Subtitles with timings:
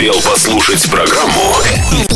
[0.00, 1.54] успел послушать программу,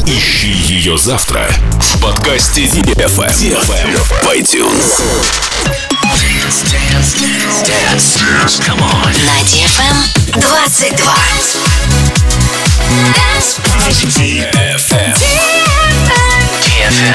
[0.06, 1.46] ищи ее завтра
[1.79, 5.03] в подкасте DFM в iTunes.
[6.03, 8.17] Dance, dance, dance, dance.
[8.67, 9.12] Come on.
[9.26, 9.97] На DFM
[10.33, 10.97] 22.
[13.12, 13.60] Dance.
[14.16, 15.12] DFM.
[16.64, 17.14] DFM.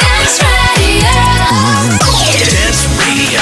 [2.45, 3.41] Dance Radio.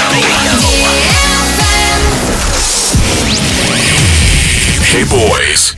[4.90, 5.77] Hey boys.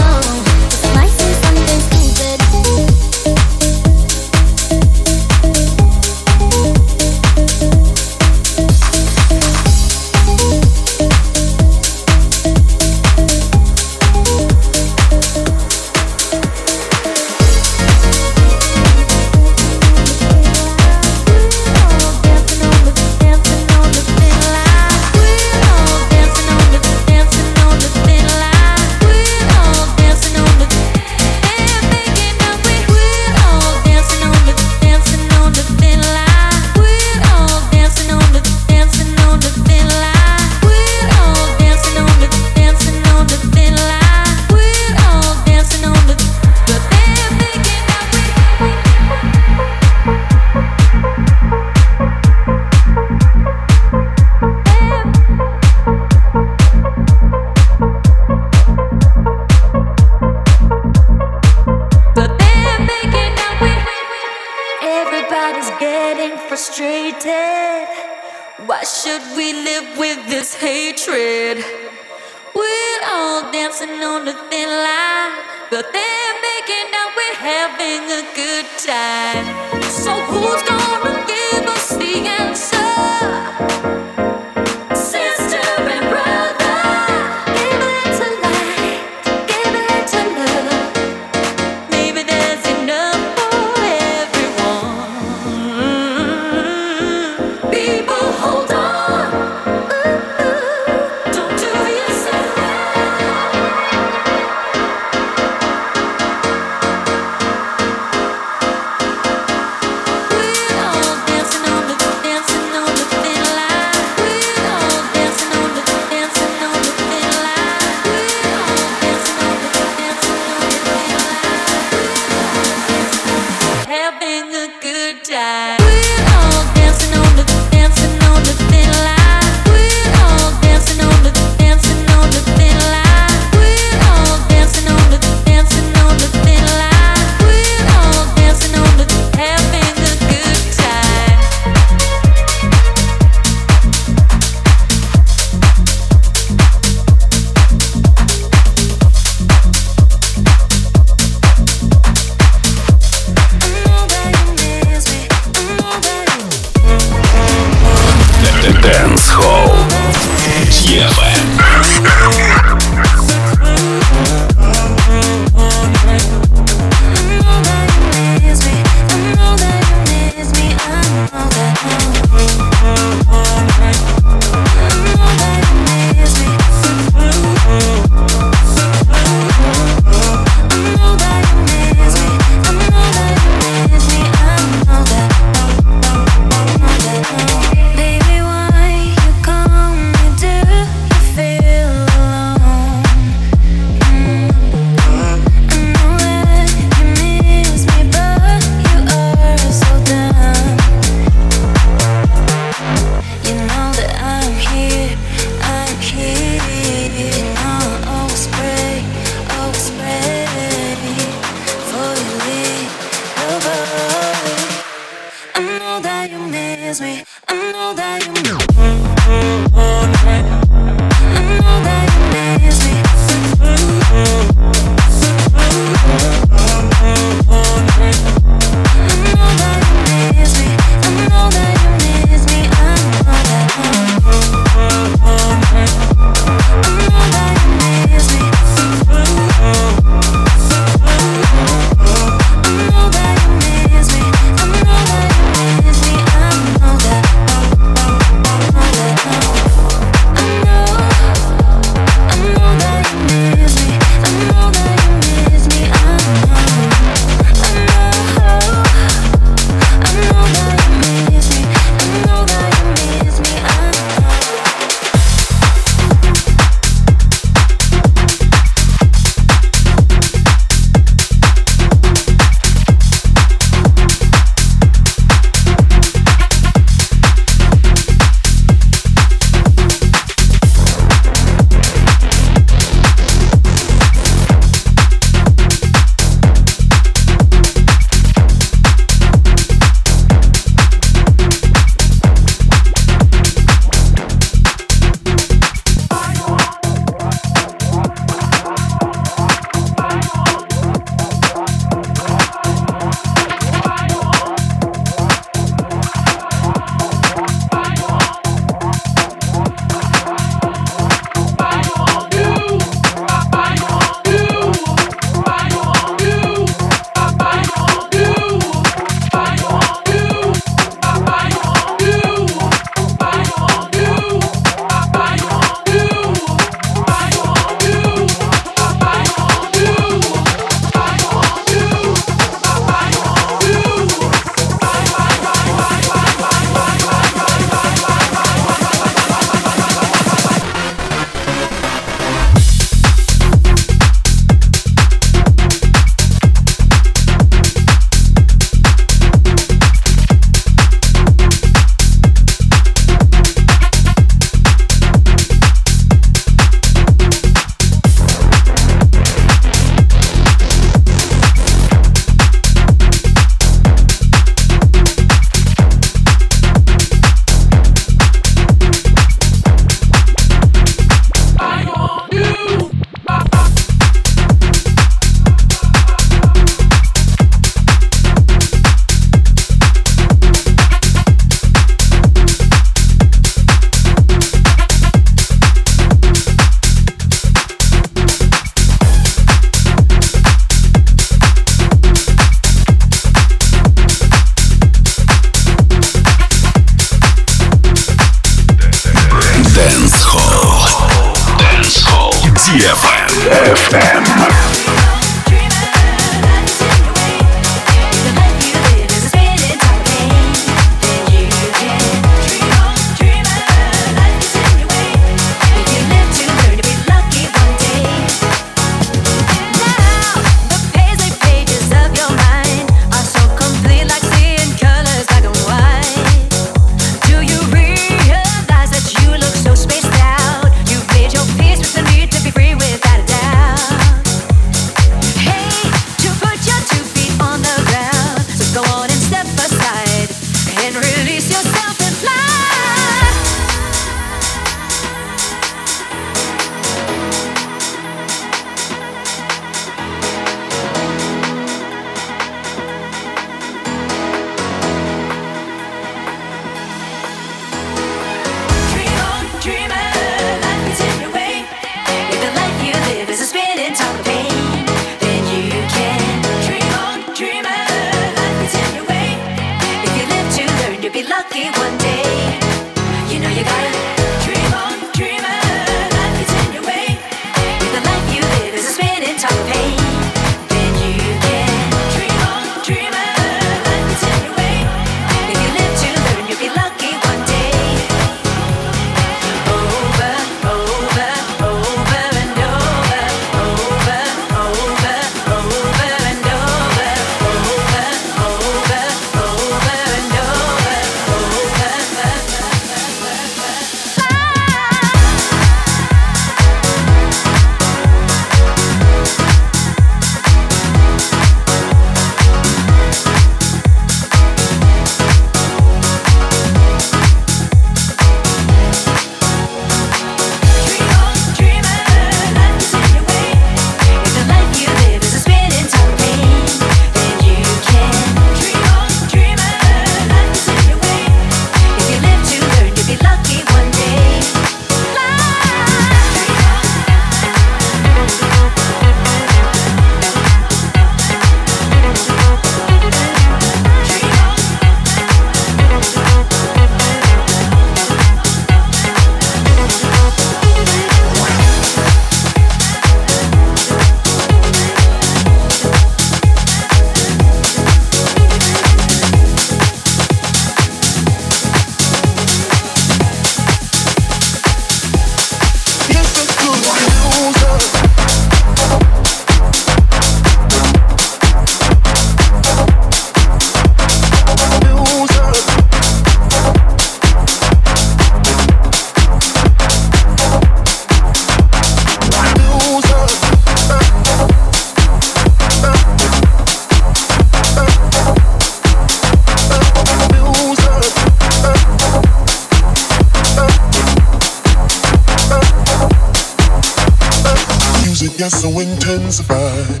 [598.40, 600.00] Gets so intensified.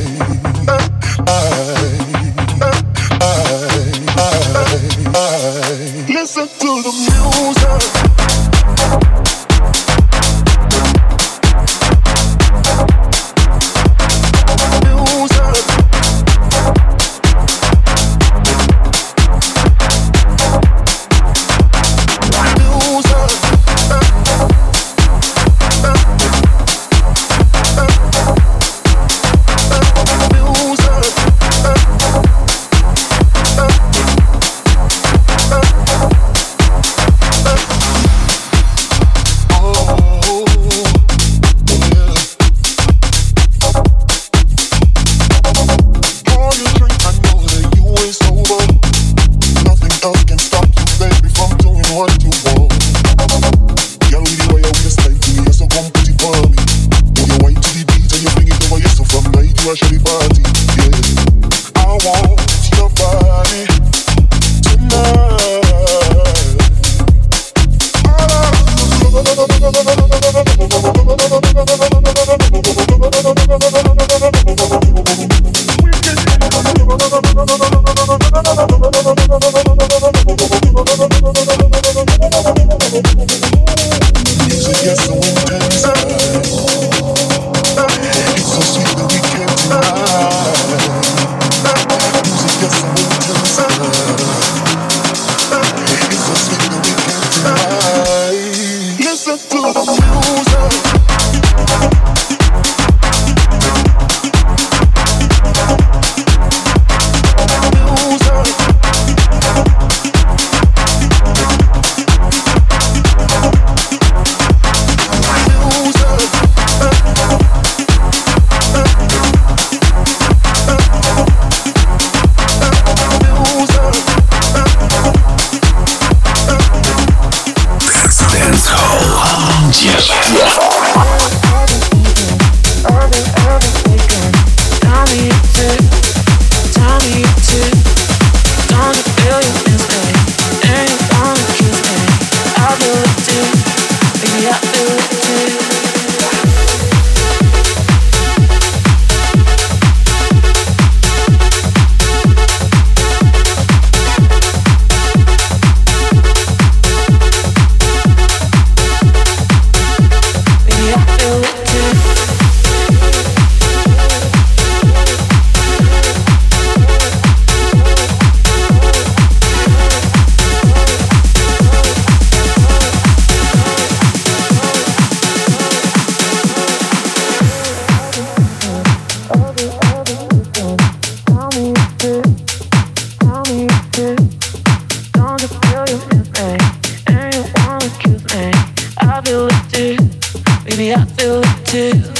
[190.77, 192.16] Maybe I feel it too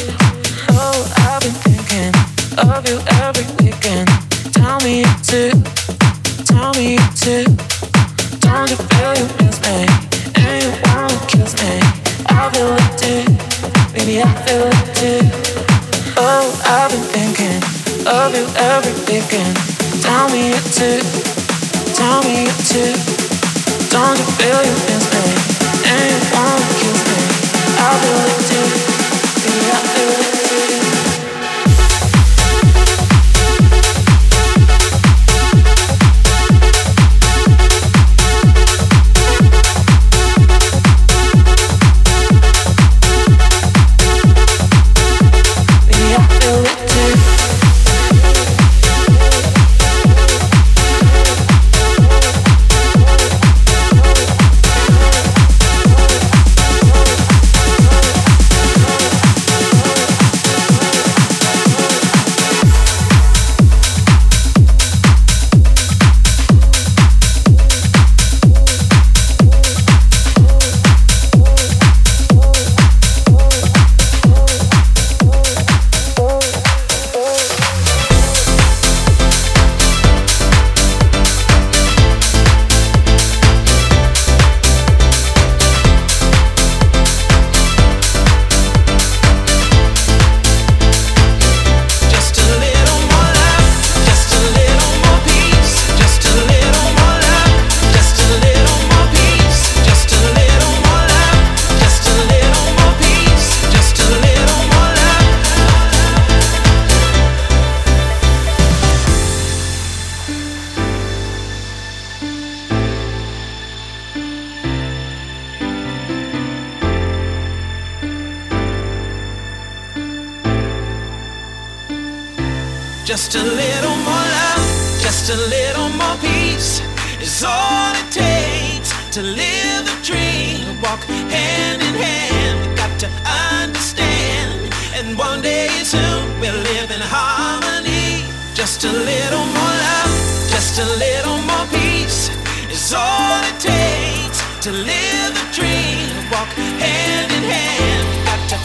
[123.18, 126.82] Just a little more love, just a little more peace
[127.20, 130.80] is all it takes to live the dream.
[130.84, 131.02] Walk
[131.34, 133.10] hand in hand, got to
[133.58, 134.72] understand.
[134.94, 138.22] And one day soon we'll live in harmony.
[138.54, 140.14] Just a little more love,
[140.54, 142.30] just a little more peace
[142.70, 146.06] is all it takes to live the dream.
[146.30, 146.54] Walk
[146.86, 148.60] hand in hand, got to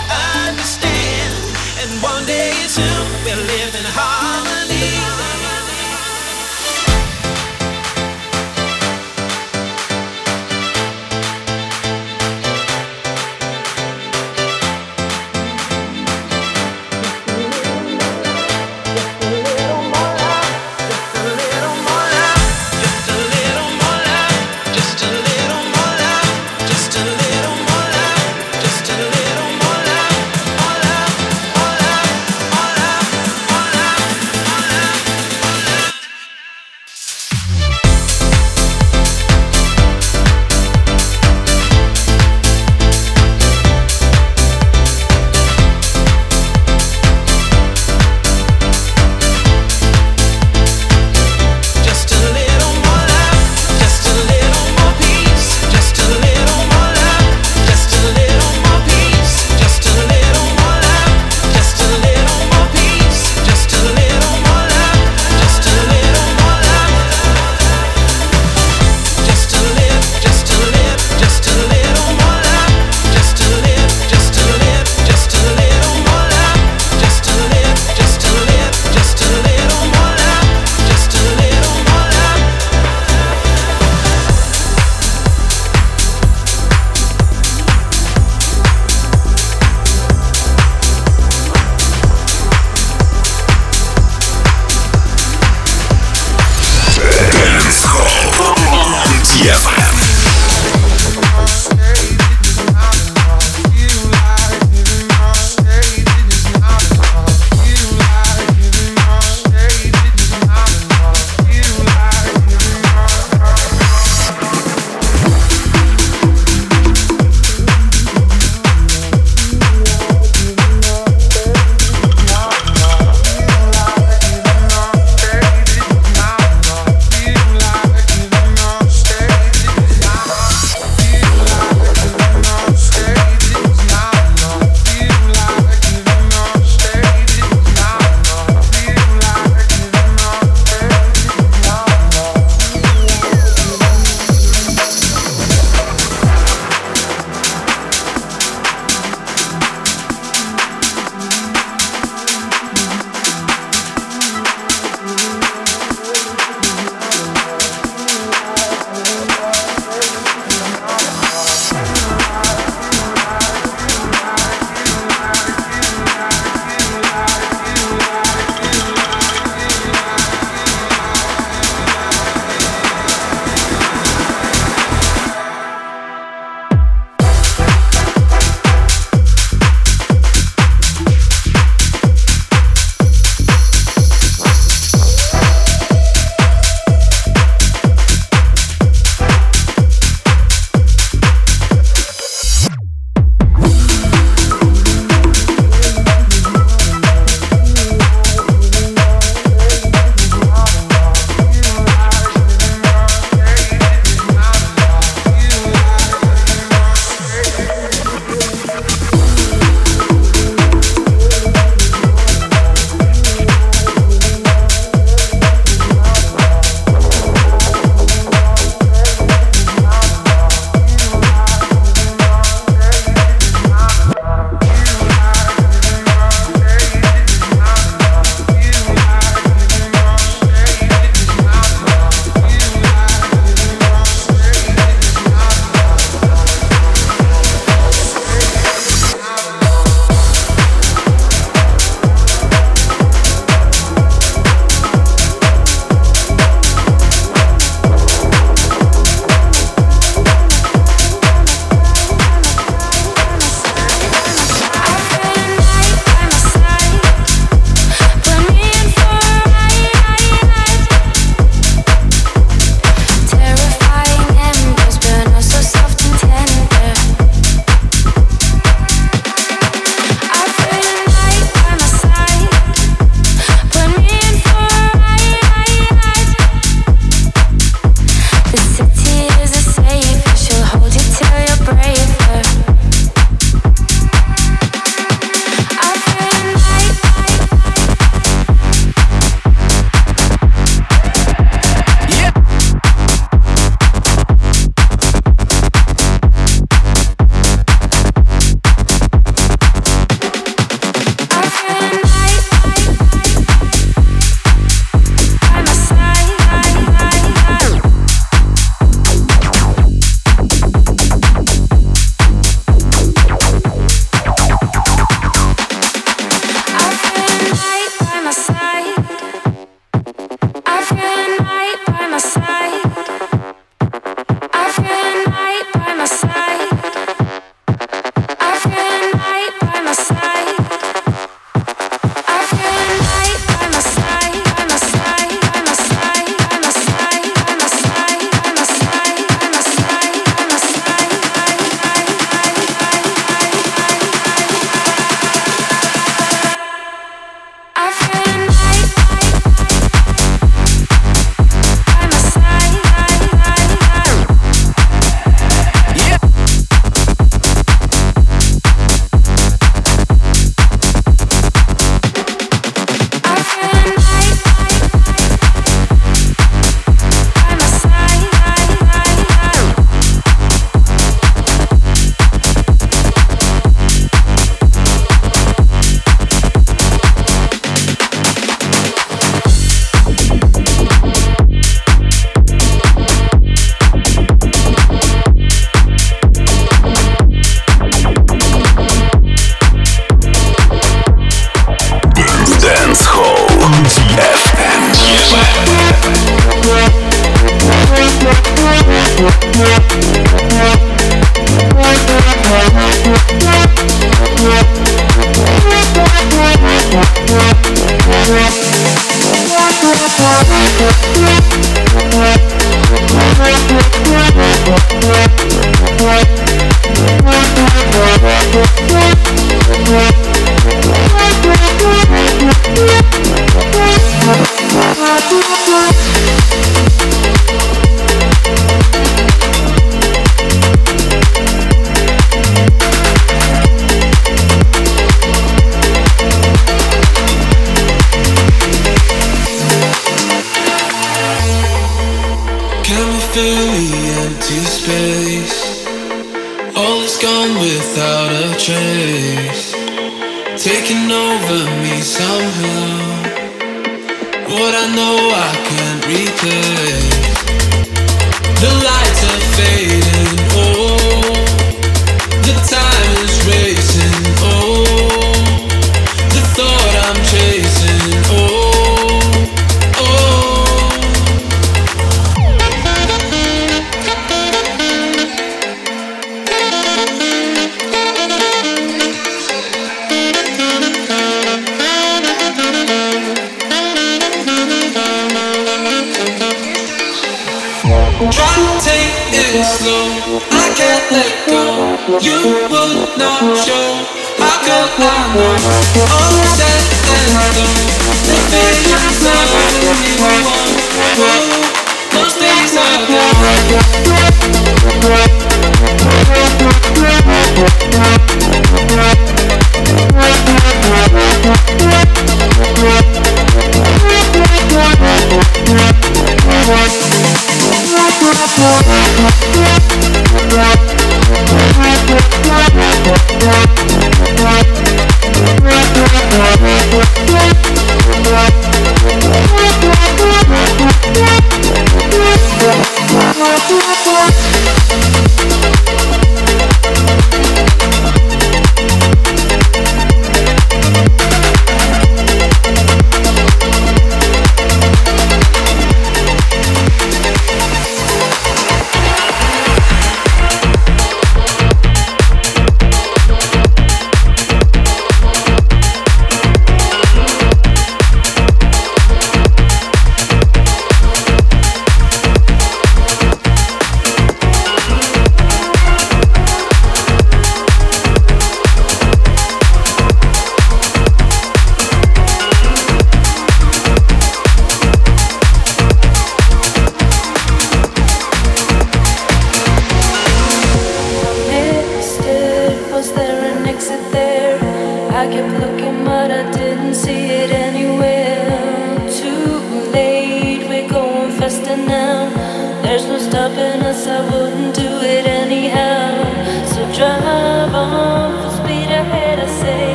[0.45, 1.33] understand.
[1.81, 4.22] And one day soon we'll live in harmony.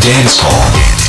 [0.00, 0.99] Dance Hall.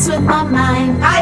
[0.00, 1.04] Mess with my mind.
[1.04, 1.19] I